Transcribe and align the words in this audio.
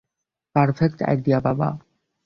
Perfect 0.55 0.99
idea, 1.03 1.39
বাবা। 1.39 1.69